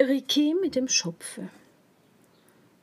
[0.00, 1.48] Riquet mit dem Schopfe.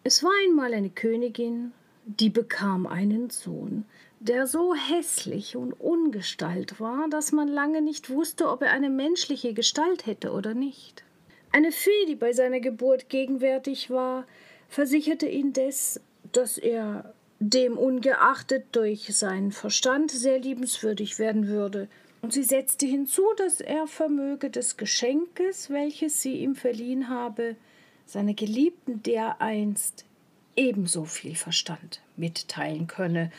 [0.03, 1.71] Es war einmal eine Königin,
[2.05, 3.85] die bekam einen Sohn,
[4.19, 9.53] der so hässlich und ungestalt war, dass man lange nicht wusste, ob er eine menschliche
[9.53, 11.05] Gestalt hätte oder nicht.
[11.53, 14.25] Eine Fee, die bei seiner Geburt gegenwärtig war,
[14.67, 16.01] versicherte indes,
[16.33, 21.87] dass er dem ungeachtet durch seinen Verstand sehr liebenswürdig werden würde
[22.25, 27.55] und sie setzte hinzu, dass er vermöge des Geschenkes, welches sie ihm verliehen habe,
[28.07, 30.05] seiner Geliebten dereinst
[30.55, 33.31] ebenso viel Verstand mitteilen könne,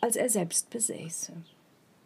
[0.00, 1.34] als er selbst besäße.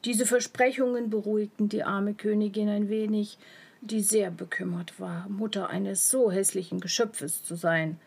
[0.05, 3.39] Diese Versprechungen beruhigten die arme Königin ein wenig,
[3.81, 8.01] die sehr bekümmert war, Mutter eines so hässlichen Geschöpfes zu sein.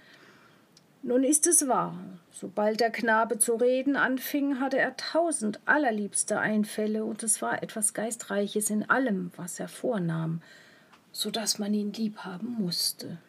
[1.07, 1.97] Nun ist es wahr,
[2.31, 7.93] sobald der Knabe zu reden anfing, hatte er tausend allerliebste Einfälle, und es war etwas
[7.93, 10.41] Geistreiches in allem, was er vornahm,
[11.13, 13.19] so dass man ihn lieb haben musste.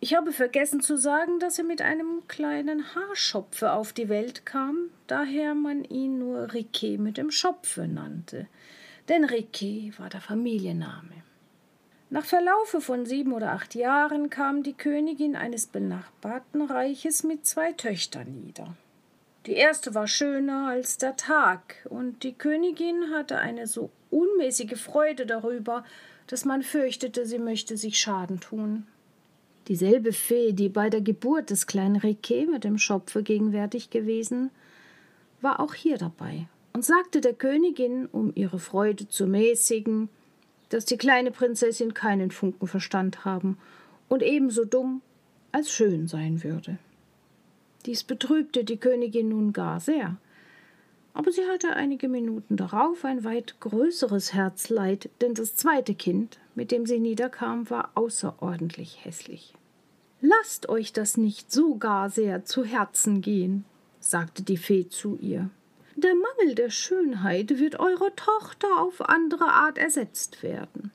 [0.00, 4.90] Ich habe vergessen zu sagen, dass er mit einem kleinen Haarschopfe auf die Welt kam,
[5.06, 8.46] daher man ihn nur Riquet mit dem Schopfe nannte,
[9.08, 11.25] denn Riquet war der Familienname.
[12.08, 17.72] Nach Verlaufe von sieben oder acht Jahren kam die Königin eines benachbarten Reiches mit zwei
[17.72, 18.76] Töchtern nieder.
[19.46, 25.26] Die erste war schöner als der Tag, und die Königin hatte eine so unmäßige Freude
[25.26, 25.84] darüber,
[26.28, 28.86] dass man fürchtete, sie möchte sich Schaden tun.
[29.68, 34.50] Dieselbe Fee, die bei der Geburt des kleinen Riquet mit dem Schopfe gegenwärtig gewesen,
[35.40, 40.08] war auch hier dabei und sagte der Königin, um ihre Freude zu mäßigen,
[40.68, 43.58] dass die kleine Prinzessin keinen Funken Verstand haben
[44.08, 45.02] und ebenso dumm
[45.52, 46.78] als schön sein würde.
[47.86, 50.16] Dies betrübte die Königin nun gar sehr,
[51.14, 56.70] aber sie hatte einige Minuten darauf ein weit größeres Herzleid, denn das zweite Kind, mit
[56.70, 59.54] dem sie niederkam, war außerordentlich hässlich.
[60.20, 63.64] Lasst euch das nicht so gar sehr zu Herzen gehen,
[63.98, 65.48] sagte die Fee zu ihr.
[65.98, 70.92] Der Mangel der Schönheit wird eurer Tochter auf andere Art ersetzt werden.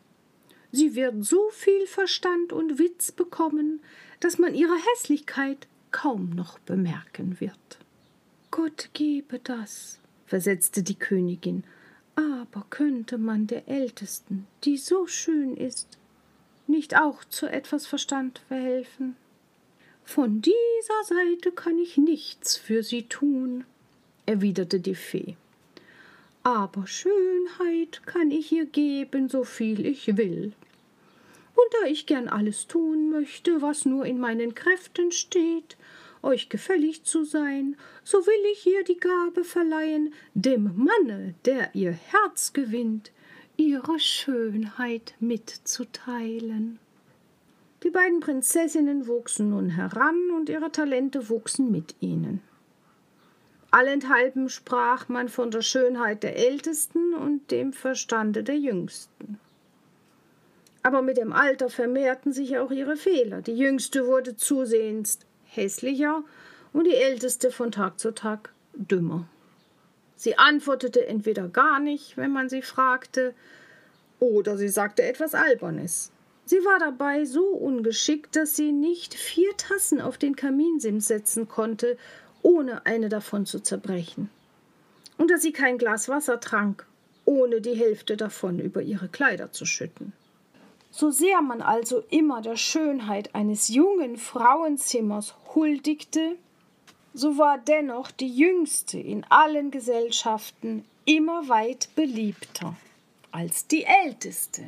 [0.72, 3.81] Sie wird so viel Verstand und Witz bekommen,
[4.20, 7.80] dass man ihre Hässlichkeit kaum noch bemerken wird.
[8.52, 11.64] Gott gebe das, versetzte die Königin,
[12.16, 15.97] aber könnte man der Ältesten, die so schön ist,
[16.68, 19.16] nicht auch zu etwas Verstand verhelfen?
[20.03, 23.66] Von dieser Seite kann ich nichts für sie tun,
[24.26, 25.36] erwiderte die Fee.
[26.44, 30.54] Aber Schönheit kann ich ihr geben, so viel ich will.
[31.54, 35.78] Und da ich gern alles tun möchte, was nur in meinen Kräften steht,
[36.24, 41.92] euch gefällig zu sein, so will ich ihr die Gabe verleihen, dem Manne, der ihr
[41.92, 43.12] Herz gewinnt,
[43.58, 46.80] ihre Schönheit mitzuteilen.
[47.84, 52.42] Die beiden Prinzessinnen wuchsen nun heran und ihre Talente wuchsen mit ihnen.
[53.72, 59.40] Allenthalben sprach man von der Schönheit der Ältesten und dem Verstande der Jüngsten.
[60.84, 63.42] Aber mit dem Alter vermehrten sich auch ihre Fehler.
[63.42, 66.24] Die Jüngste wurde zusehends hässlicher
[66.74, 69.26] und die Älteste von Tag zu Tag dümmer.
[70.18, 73.34] Sie antwortete entweder gar nicht, wenn man sie fragte,
[74.20, 76.12] oder sie sagte etwas Albernes.
[76.46, 81.98] Sie war dabei so ungeschickt, dass sie nicht vier Tassen auf den Kaminsims setzen konnte
[82.44, 84.29] ohne eine davon zu zerbrechen,
[85.18, 86.85] und dass sie kein Glas Wasser trank,
[87.25, 90.13] ohne die Hälfte davon über ihre Kleider zu schütten.
[90.90, 96.35] So sehr man also immer der Schönheit eines jungen Frauenzimmers huldigte,
[97.13, 102.75] so war dennoch die jüngste in allen Gesellschaften immer weit beliebter
[103.31, 104.63] als die älteste.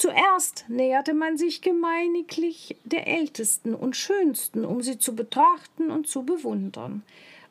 [0.00, 6.22] Zuerst näherte man sich gemeiniglich der ältesten und schönsten, um sie zu betrachten und zu
[6.22, 7.02] bewundern.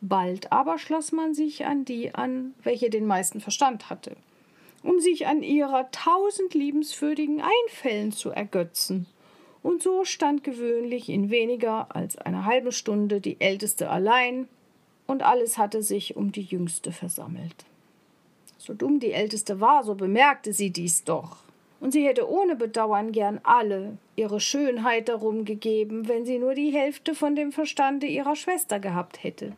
[0.01, 4.15] Bald aber schloss man sich an die an, welche den meisten Verstand hatte,
[4.81, 9.05] um sich an ihrer tausend liebenswürdigen Einfällen zu ergötzen.
[9.61, 14.47] Und so stand gewöhnlich in weniger als einer halben Stunde die Älteste allein,
[15.05, 17.65] und alles hatte sich um die Jüngste versammelt.
[18.57, 21.47] So dumm die Älteste war, so bemerkte sie dies doch
[21.79, 26.71] und sie hätte ohne Bedauern gern alle ihre Schönheit darum gegeben, wenn sie nur die
[26.71, 29.53] Hälfte von dem Verstande ihrer Schwester gehabt hätte.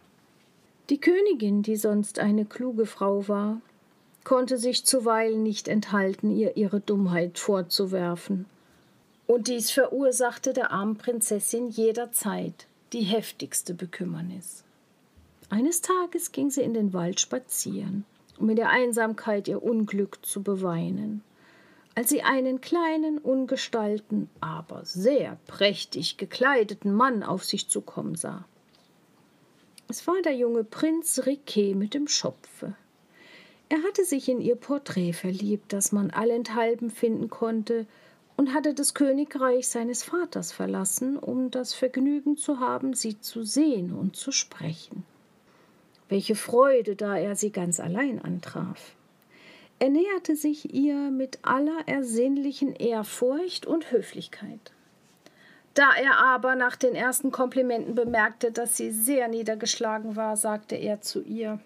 [0.89, 3.61] Die Königin, die sonst eine kluge Frau war,
[4.23, 8.45] konnte sich zuweilen nicht enthalten, ihr ihre Dummheit vorzuwerfen.
[9.25, 14.63] Und dies verursachte der armen Prinzessin jederzeit die heftigste Bekümmernis.
[15.49, 18.05] Eines Tages ging sie in den Wald spazieren,
[18.37, 21.23] um in der Einsamkeit ihr Unglück zu beweinen
[21.95, 28.45] als sie einen kleinen, ungestalten, aber sehr prächtig gekleideten Mann auf sich zukommen sah.
[29.89, 32.75] Es war der junge Prinz Riquet mit dem Schopfe.
[33.67, 37.85] Er hatte sich in ihr Porträt verliebt, das man allenthalben finden konnte,
[38.37, 43.93] und hatte das Königreich seines Vaters verlassen, um das Vergnügen zu haben, sie zu sehen
[43.93, 45.03] und zu sprechen.
[46.09, 48.95] Welche Freude, da er sie ganz allein antraf.
[49.81, 54.71] Er näherte sich ihr mit aller ersinnlichen Ehrfurcht und Höflichkeit.
[55.73, 61.01] Da er aber nach den ersten Komplimenten bemerkte, dass sie sehr niedergeschlagen war, sagte er
[61.01, 61.59] zu ihr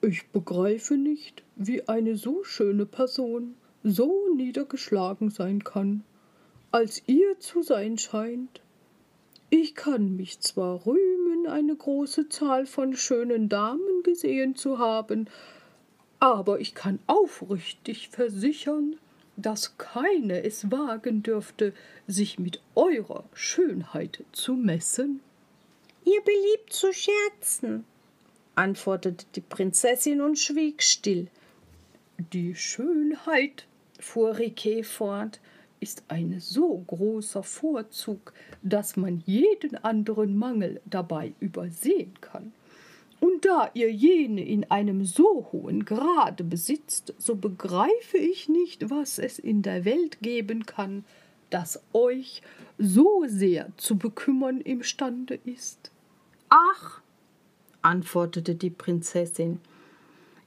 [0.00, 6.02] Ich begreife nicht, wie eine so schöne Person so niedergeschlagen sein kann,
[6.72, 8.62] als ihr zu sein scheint.
[9.48, 15.28] Ich kann mich zwar rühmen, eine große Zahl von schönen Damen gesehen zu haben,
[16.20, 18.96] aber ich kann aufrichtig versichern,
[19.36, 21.72] dass keine es wagen dürfte,
[22.06, 25.20] sich mit eurer Schönheit zu messen.
[26.04, 27.84] Ihr beliebt zu scherzen,
[28.54, 31.28] antwortete die Prinzessin und schwieg still.
[32.32, 33.66] Die Schönheit,
[33.98, 35.40] fuhr Riquet fort,
[35.80, 42.52] ist ein so großer Vorzug, dass man jeden anderen Mangel dabei übersehen kann.
[43.20, 49.18] Und da ihr jene in einem so hohen Grade besitzt, so begreife ich nicht, was
[49.18, 51.04] es in der Welt geben kann,
[51.50, 52.42] das euch
[52.78, 55.90] so sehr zu bekümmern imstande ist.
[56.48, 57.02] Ach,
[57.82, 59.60] antwortete die Prinzessin,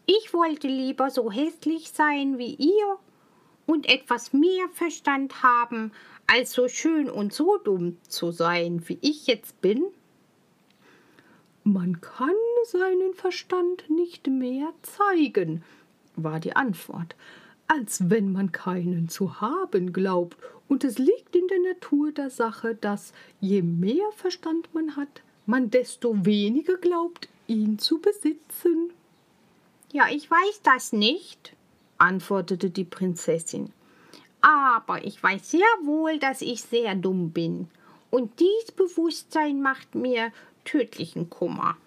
[0.05, 2.97] ich wollte lieber so hässlich sein wie ihr
[3.65, 5.91] und etwas mehr Verstand haben,
[6.27, 9.85] als so schön und so dumm zu sein, wie ich jetzt bin.
[11.63, 15.63] Man kann seinen Verstand nicht mehr zeigen,
[16.15, 17.15] war die Antwort,
[17.67, 20.37] als wenn man keinen zu haben glaubt,
[20.67, 25.69] und es liegt in der Natur der Sache, dass je mehr Verstand man hat, man
[25.69, 28.91] desto weniger glaubt, ihn zu besitzen.
[29.91, 31.55] Ja, ich weiß das nicht,
[31.97, 33.71] antwortete die Prinzessin.
[34.41, 37.67] Aber ich weiß sehr wohl, dass ich sehr dumm bin,
[38.09, 40.31] und dies Bewusstsein macht mir
[40.65, 41.77] tödlichen Kummer.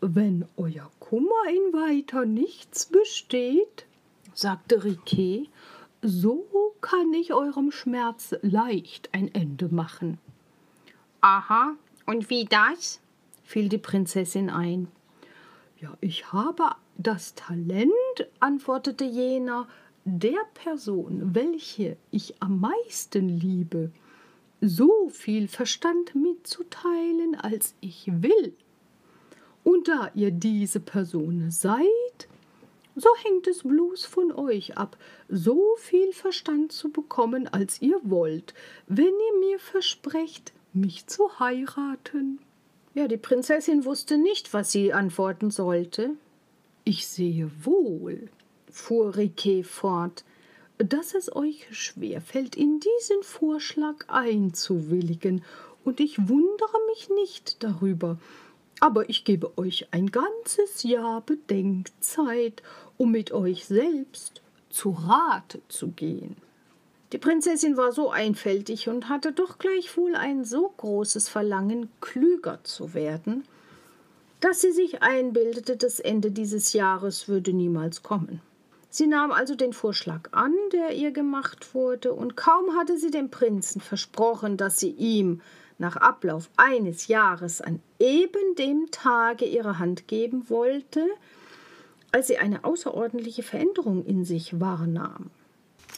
[0.00, 3.86] Wenn euer Kummer in weiter nichts besteht,
[4.34, 5.48] sagte Riquet,
[6.02, 10.18] so kann ich eurem Schmerz leicht ein Ende machen.
[11.20, 11.76] Aha,
[12.06, 13.00] und wie das?
[13.44, 14.88] fiel die Prinzessin ein.
[15.80, 17.92] Ja, ich habe das Talent,
[18.40, 19.68] antwortete jener,
[20.04, 23.92] der Person, welche ich am meisten liebe,
[24.62, 28.54] so viel Verstand mitzuteilen, als ich will.
[29.64, 32.28] Und da ihr diese Person seid,
[32.94, 34.96] so hängt es bloß von euch ab,
[35.28, 38.54] so viel Verstand zu bekommen, als ihr wollt,
[38.86, 42.38] wenn ihr mir versprecht, mich zu heiraten.
[42.94, 46.10] Ja, die Prinzessin wusste nicht, was sie antworten sollte.
[46.84, 48.28] Ich sehe wohl,
[48.70, 50.24] fuhr Riquet fort,
[50.78, 55.44] dass es euch schwerfällt, in diesen Vorschlag einzuwilligen,
[55.84, 58.18] und ich wundere mich nicht darüber.
[58.78, 62.62] Aber ich gebe euch ein ganzes Jahr Bedenkzeit,
[62.98, 66.36] um mit euch selbst zu Rate zu gehen.
[67.12, 72.94] Die Prinzessin war so einfältig und hatte doch gleichwohl ein so großes Verlangen, klüger zu
[72.94, 73.44] werden,
[74.40, 78.40] dass sie sich einbildete, das Ende dieses Jahres würde niemals kommen.
[78.94, 83.30] Sie nahm also den Vorschlag an, der ihr gemacht wurde, und kaum hatte sie dem
[83.30, 85.40] Prinzen versprochen, dass sie ihm
[85.78, 91.06] nach Ablauf eines Jahres an eben dem Tage ihre Hand geben wollte,
[92.12, 95.30] als sie eine außerordentliche Veränderung in sich wahrnahm.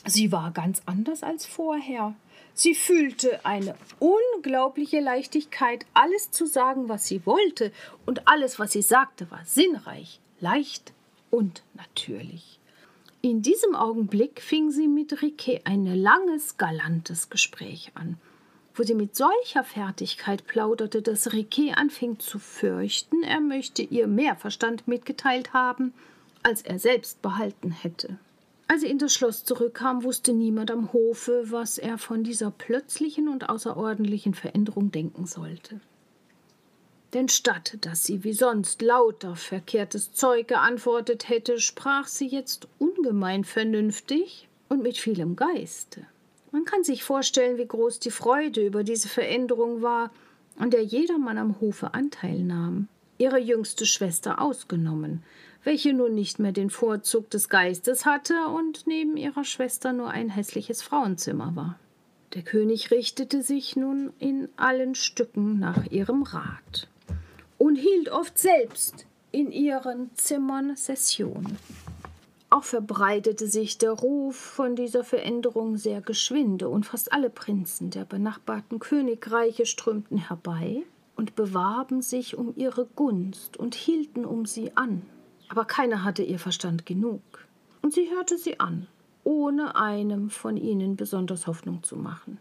[0.06, 2.14] Sie war ganz anders als vorher.
[2.52, 7.72] Sie fühlte eine unglaubliche Leichtigkeit, alles zu sagen, was sie wollte,
[8.06, 10.92] und alles, was sie sagte, war sinnreich, leicht
[11.32, 12.60] und natürlich.
[13.24, 18.18] In diesem Augenblick fing sie mit Riquet ein langes, galantes Gespräch an,
[18.74, 24.36] wo sie mit solcher Fertigkeit plauderte, dass Riquet anfing zu fürchten, er möchte ihr mehr
[24.36, 25.94] Verstand mitgeteilt haben,
[26.42, 28.18] als er selbst behalten hätte.
[28.68, 33.28] Als sie in das Schloss zurückkam, wusste niemand am Hofe, was er von dieser plötzlichen
[33.28, 35.80] und außerordentlichen Veränderung denken sollte.
[37.14, 42.66] Denn statt dass sie wie sonst lauter verkehrtes Zeug geantwortet hätte, sprach sie jetzt
[43.04, 46.06] ungemein vernünftig und mit vielem Geiste.
[46.52, 50.10] Man kann sich vorstellen, wie groß die Freude über diese Veränderung war,
[50.56, 55.22] an der jedermann am Hofe Anteil nahm, ihre jüngste Schwester ausgenommen,
[55.64, 60.30] welche nun nicht mehr den Vorzug des Geistes hatte und neben ihrer Schwester nur ein
[60.30, 61.78] hässliches Frauenzimmer war.
[62.34, 66.88] Der König richtete sich nun in allen Stücken nach ihrem Rat
[67.58, 71.58] und hielt oft selbst in ihren Zimmern Session.
[72.54, 78.04] Auch verbreitete sich der Ruf von dieser Veränderung sehr geschwinde, und fast alle Prinzen der
[78.04, 80.84] benachbarten Königreiche strömten herbei
[81.16, 85.02] und bewarben sich um ihre Gunst und hielten um sie an.
[85.48, 87.22] Aber keiner hatte ihr Verstand genug,
[87.82, 88.86] und sie hörte sie an,
[89.24, 92.38] ohne einem von ihnen besonders Hoffnung zu machen.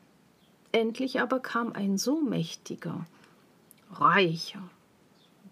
[0.72, 3.08] Endlich aber kam ein so mächtiger,
[3.91, 4.62] reicher,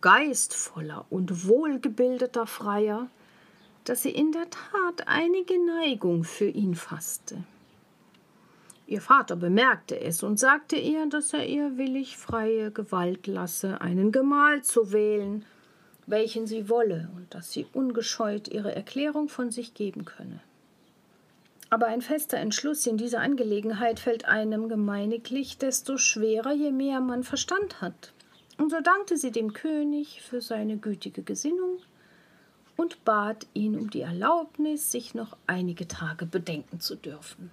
[0.01, 3.10] geistvoller und wohlgebildeter Freier,
[3.86, 7.44] dass sie in der Tat einige Neigung für ihn fasste.
[8.88, 14.12] Ihr Vater bemerkte es und sagte ihr, dass er ihr willig freie Gewalt lasse, einen
[14.12, 15.46] Gemahl zu wählen,
[16.08, 20.42] welchen sie wolle, und dass sie ungescheut ihre Erklärung von sich geben könne.
[21.70, 27.24] Aber ein fester Entschluss in dieser Angelegenheit fällt einem gemeiniglich desto schwerer, je mehr man
[27.24, 28.12] Verstand hat.
[28.58, 31.80] Und so dankte sie dem König für seine gütige Gesinnung
[32.78, 37.51] und bat ihn um die Erlaubnis, sich noch einige Tage bedenken zu dürfen.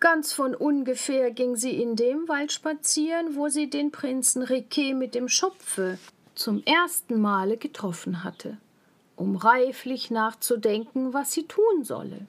[0.00, 5.14] Ganz von ungefähr ging sie in dem Wald spazieren, wo sie den Prinzen Riquet mit
[5.14, 5.98] dem Schopfe
[6.36, 8.58] zum ersten Male getroffen hatte,
[9.16, 12.26] um reiflich nachzudenken, was sie tun solle.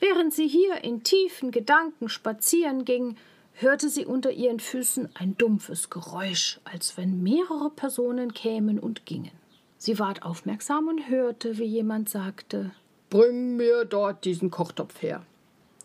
[0.00, 3.16] Während sie hier in tiefen Gedanken spazieren ging,
[3.54, 9.43] hörte sie unter ihren Füßen ein dumpfes Geräusch, als wenn mehrere Personen kämen und gingen.
[9.84, 12.70] Sie ward aufmerksam und hörte, wie jemand sagte
[13.10, 15.26] Bring mir dort diesen Kochtopf her.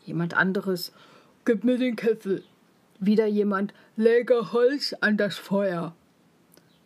[0.05, 0.93] Jemand anderes
[1.43, 2.45] Gib mir den Kessel.
[3.01, 5.93] Wieder jemand Lege Holz an das Feuer.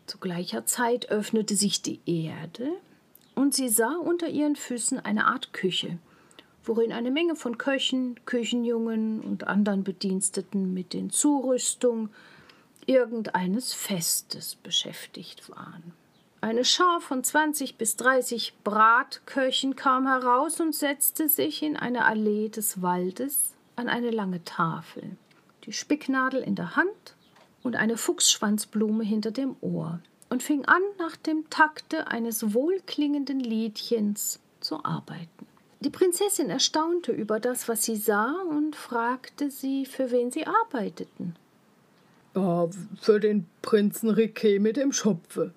[0.08, 2.68] Zu gleicher Zeit öffnete sich die Erde,
[3.36, 6.00] und sie sah unter ihren Füßen eine Art Küche,
[6.64, 12.10] worin eine Menge von Köchen, Küchenjungen und anderen Bediensteten mit den Zurüstung
[12.88, 15.94] irgendeines Festes beschäftigt waren.
[16.44, 22.50] Eine Schar von zwanzig bis dreißig Bratköchen kam heraus und setzte sich in eine Allee
[22.50, 25.16] des Waldes an eine lange Tafel,
[25.64, 27.16] die Spicknadel in der Hand
[27.64, 34.42] und eine Fuchsschwanzblume hinter dem Ohr, und fing an, nach dem Takte eines wohlklingenden Liedchens
[34.60, 35.48] zu arbeiten.
[35.80, 41.38] Die Prinzessin erstaunte über das, was sie sah, und fragte sie, für wen sie arbeiteten.
[42.36, 42.70] Oh,
[43.00, 45.54] für den Prinzen Riquet mit dem Schopfe,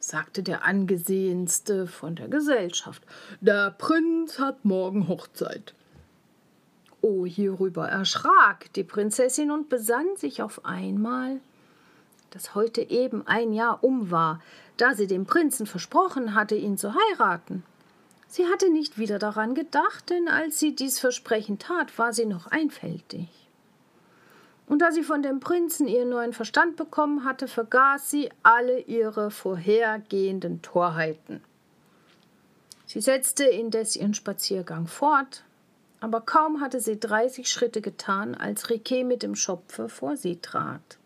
[0.00, 3.02] sagte der angesehenste von der Gesellschaft.
[3.40, 5.74] Der Prinz hat morgen Hochzeit.
[7.02, 11.40] Oh, hierüber erschrak die Prinzessin und besann sich auf einmal,
[12.30, 14.40] dass heute eben ein Jahr um war,
[14.76, 17.62] da sie dem Prinzen versprochen hatte, ihn zu heiraten.
[18.28, 22.46] Sie hatte nicht wieder daran gedacht, denn als sie dies Versprechen tat, war sie noch
[22.46, 23.28] einfältig.
[24.70, 29.32] Und da sie von dem Prinzen ihren neuen Verstand bekommen hatte, vergaß sie alle ihre
[29.32, 31.42] vorhergehenden Torheiten.
[32.86, 35.42] Sie setzte indes ihren Spaziergang fort,
[35.98, 40.98] aber kaum hatte sie dreißig Schritte getan, als Riquet mit dem Schopfe vor sie trat.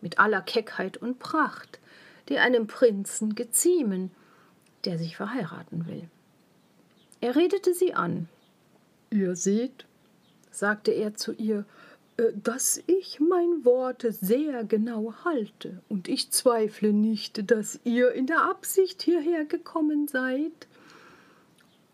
[0.00, 1.80] Mit aller Keckheit und Pracht,
[2.28, 4.12] die einem Prinzen geziemen,
[4.84, 6.08] der sich verheiraten will.
[7.20, 8.28] Er redete sie an.
[9.10, 9.84] Ihr seht,
[10.52, 11.64] sagte er zu ihr,
[12.34, 18.42] dass ich mein Wort sehr genau halte, und ich zweifle nicht, dass ihr in der
[18.42, 20.66] Absicht hierher gekommen seid,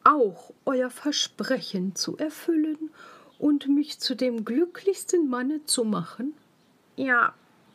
[0.02, 2.90] auch euer Versprechen zu erfüllen
[3.38, 6.34] und mich zu dem glücklichsten Manne zu machen?
[6.96, 7.34] Ja,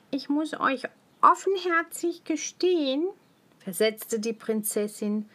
[0.09, 0.83] ich muss euch
[1.21, 3.05] offenherzig gestehen,
[3.59, 5.29] versetzte die Prinzessin,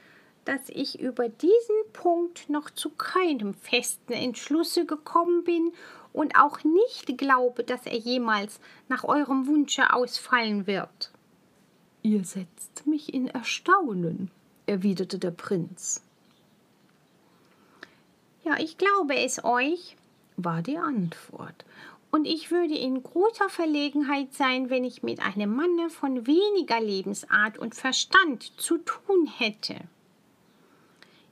[0.45, 5.73] dass ich über diesen Punkt noch zu keinem festen Entschlusse gekommen bin
[6.15, 11.11] und auch nicht glaube, dass er jemals nach eurem Wunsche ausfallen wird.
[12.03, 14.31] Ihr setzt mich in Erstaunen,
[14.65, 16.03] erwiderte der Prinz.
[18.45, 19.97] Ja, ich glaube es euch,
[20.37, 21.65] war die Antwort.
[22.11, 27.59] Und ich würde in großer Verlegenheit sein, wenn ich mit einem Manne von weniger Lebensart
[27.59, 29.75] und Verstand zu tun hätte.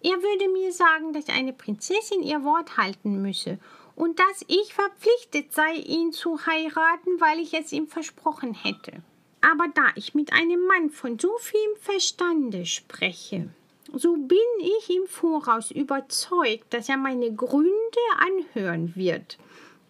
[0.03, 3.61] Er würde mir sagen, dass eine Prinzessin ihr Wort halten müsse
[3.95, 9.03] und dass ich verpflichtet sei, ihn zu heiraten, weil ich es ihm versprochen hätte.
[9.41, 13.51] Aber da ich mit einem Mann von so vielem Verstande spreche,
[13.93, 17.73] so bin ich im Voraus überzeugt, dass er meine Gründe
[18.19, 19.37] anhören wird.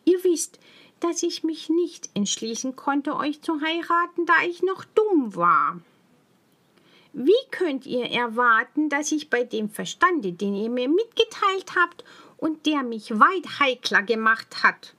[0.04, 0.59] Ihr wisst,
[1.00, 5.80] dass ich mich nicht entschließen konnte, euch zu heiraten, da ich noch dumm war.
[7.12, 12.04] Wie könnt ihr erwarten, dass ich bei dem Verstande, den ihr mir mitgeteilt habt
[12.42, 14.96] und der mich weit heikler gemacht hat,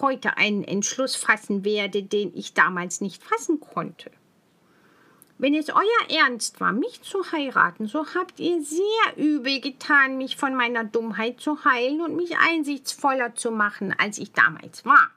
[0.00, 4.10] heute einen Entschluss fassen werde, den ich damals nicht fassen konnte?
[5.38, 10.36] Wenn es euer Ernst war, mich zu heiraten, so habt ihr sehr übel getan, mich
[10.36, 15.08] von meiner Dummheit zu heilen und mich einsichtsvoller zu machen, als ich damals war.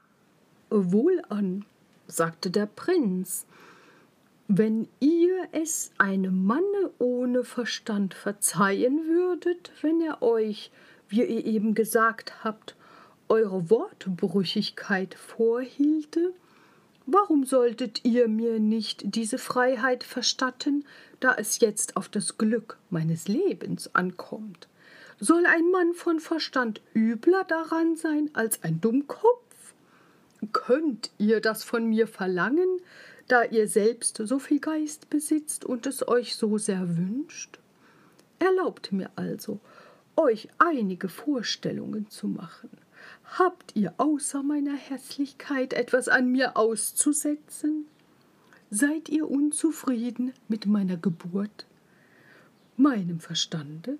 [0.70, 1.64] Wohlan,
[2.06, 3.44] sagte der Prinz,
[4.46, 10.70] wenn ihr es einem Manne ohne Verstand verzeihen würdet, wenn er euch,
[11.08, 12.74] wie ihr eben gesagt habt,
[13.28, 16.32] eure Wortbrüchigkeit vorhielte,
[17.08, 20.84] Warum solltet ihr mir nicht diese Freiheit verstatten,
[21.20, 24.66] da es jetzt auf das Glück meines Lebens ankommt?
[25.20, 29.74] Soll ein Mann von Verstand übler daran sein als ein Dummkopf?
[30.52, 32.80] Könnt ihr das von mir verlangen,
[33.28, 37.60] da ihr selbst so viel Geist besitzt und es euch so sehr wünscht?
[38.40, 39.60] Erlaubt mir also,
[40.16, 42.70] euch einige Vorstellungen zu machen.
[43.38, 47.86] Habt ihr außer meiner Hässlichkeit etwas an mir auszusetzen?
[48.70, 51.66] Seid ihr unzufrieden mit meiner Geburt,
[52.76, 53.98] meinem Verstande,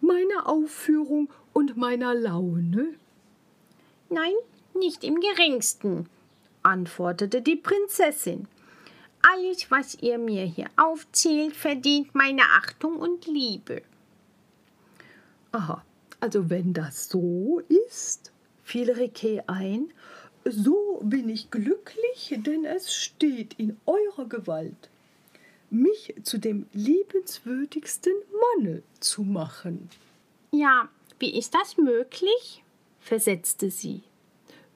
[0.00, 2.94] meiner Aufführung und meiner Laune?
[4.10, 4.32] Nein,
[4.74, 6.08] nicht im geringsten,
[6.62, 8.48] antwortete die Prinzessin.
[9.20, 13.82] Alles, was ihr mir hier aufzählt, verdient meine Achtung und Liebe.
[15.52, 15.84] Aha,
[16.20, 19.92] also wenn das so ist, fiel Riquet ein,
[20.44, 24.90] so bin ich glücklich, denn es steht in eurer Gewalt,
[25.70, 28.12] mich zu dem liebenswürdigsten
[28.56, 29.88] Manne zu machen.
[30.52, 30.88] Ja,
[31.18, 32.62] wie ist das möglich?
[33.00, 34.02] versetzte sie.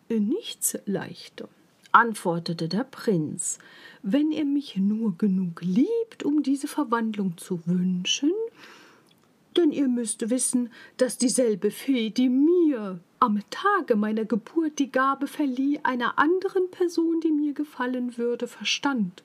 [0.09, 1.49] Nichts leichter,
[1.93, 3.59] antwortete der Prinz.
[4.03, 8.33] Wenn ihr mich nur genug liebt, um diese Verwandlung zu wünschen,
[9.57, 15.27] denn ihr müsst wissen, dass dieselbe Fee, die mir am Tage meiner Geburt die Gabe
[15.27, 19.23] verlieh, einer anderen Person, die mir gefallen würde, Verstand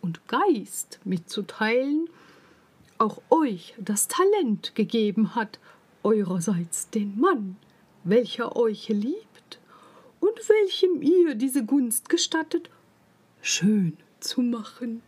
[0.00, 2.08] und Geist mitzuteilen,
[2.98, 5.58] auch euch das Talent gegeben hat,
[6.02, 7.56] eurerseits den Mann,
[8.04, 9.58] welcher euch liebt
[10.20, 12.70] und welchem ihr diese Gunst gestattet,
[13.40, 15.02] schön zu machen.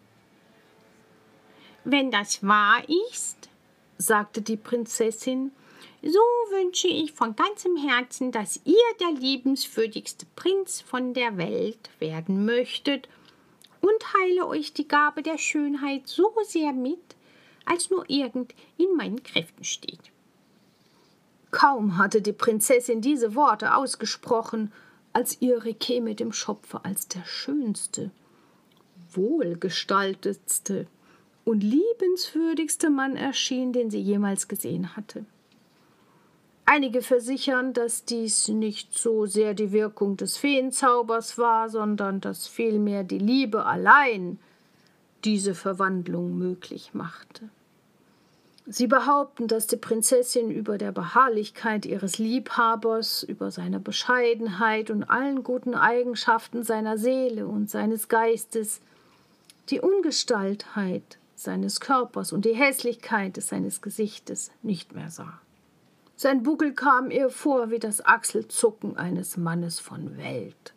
[1.85, 3.49] Wenn das wahr ist,
[3.99, 5.53] sagte die Prinzessin,
[6.03, 12.45] so wünsche ich von ganzem Herzen, dass ihr der liebenswürdigste Prinz von der Welt werden
[12.45, 13.09] möchtet
[13.81, 17.17] und heile euch die Gabe der Schönheit so sehr mit,
[17.65, 20.11] als nur irgend in meinen Kräften steht.
[21.51, 24.73] Kaum hatte die Prinzessin diese Worte ausgesprochen,
[25.13, 28.11] als ihr Riquet mit dem Schopfe als der schönste,
[29.13, 30.87] wohlgestaltetste
[31.45, 35.25] und liebenswürdigste Mann erschien, den sie jemals gesehen hatte.
[36.67, 43.05] Einige versichern, dass dies nicht so sehr die Wirkung des Feenzaubers war, sondern dass vielmehr
[43.05, 44.39] die Liebe allein
[45.25, 47.51] diese Verwandlung möglich machte.
[48.67, 55.43] Sie behaupten, dass die Prinzessin über der Beharrlichkeit ihres Liebhabers, über seine Bescheidenheit und allen
[55.43, 58.81] guten Eigenschaften seiner Seele und seines Geistes
[59.69, 65.41] die Ungestaltheit seines Körpers und die Hässlichkeit seines Gesichtes nicht mehr sah.
[66.17, 70.75] Sein Buckel kam ihr vor wie das Achselzucken eines Mannes von Welt.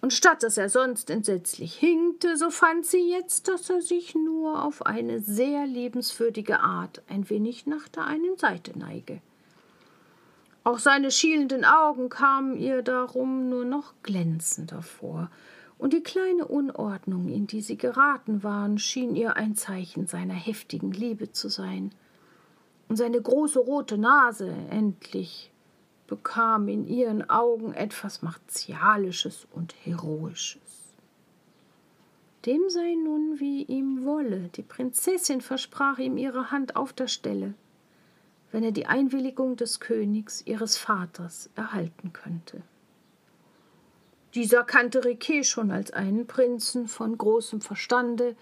[0.00, 4.64] Und statt dass er sonst entsetzlich hinkte, so fand sie jetzt, dass er sich nur
[4.64, 9.20] auf eine sehr liebenswürdige Art ein wenig nach der einen Seite neige.
[10.64, 15.30] Auch seine schielenden Augen kamen ihr darum nur noch glänzender vor,
[15.80, 20.92] und die kleine Unordnung, in die sie geraten waren, schien ihr ein Zeichen seiner heftigen
[20.92, 21.90] Liebe zu sein
[22.88, 25.50] und seine große rote Nase endlich
[26.06, 30.92] bekam in ihren Augen etwas Martialisches und Heroisches.
[32.44, 37.54] Dem sei nun wie ihm wolle, die Prinzessin versprach ihm ihre Hand auf der Stelle,
[38.52, 42.62] wenn er die Einwilligung des Königs, ihres Vaters, erhalten könnte.
[44.34, 48.36] Dieser kannte Riquet schon als einen Prinzen von großem Verstande,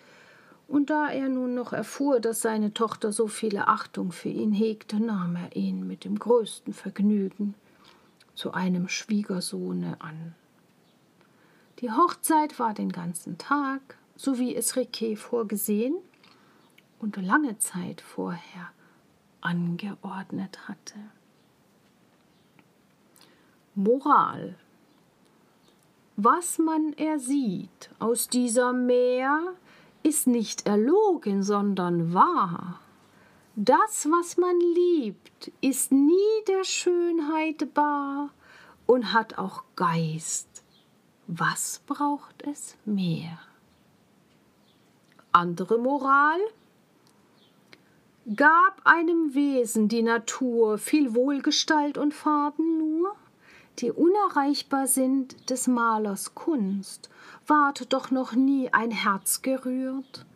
[0.67, 5.01] und da er nun noch erfuhr, dass seine Tochter so viele Achtung für ihn hegte,
[5.01, 7.55] nahm er ihn mit dem größten Vergnügen
[8.35, 10.35] zu einem Schwiegersohne an.
[11.81, 15.97] Die Hochzeit war den ganzen Tag, so wie es Riquet vorgesehen
[16.99, 18.73] und lange Zeit vorher
[19.41, 20.99] angeordnet hatte.
[23.75, 24.57] Moral
[26.21, 29.55] Was man ersieht aus dieser Meer,
[30.03, 32.81] ist nicht erlogen, sondern wahr.
[33.55, 38.31] Das, was man liebt, ist nie der Schönheit bar
[38.87, 40.65] und hat auch Geist.
[41.29, 43.39] Was braucht es mehr?
[45.31, 46.41] Andere Moral?
[48.35, 53.15] Gab einem Wesen die Natur viel Wohlgestalt und Farben nur,
[53.79, 57.11] die unerreichbar sind des Malers Kunst,
[57.47, 60.27] ward doch noch nie ein Herz gerührt,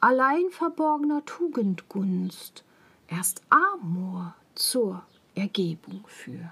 [0.00, 2.64] allein verborgner Tugend Gunst,
[3.08, 5.02] erst Amor zur
[5.34, 6.50] Ergebung führt.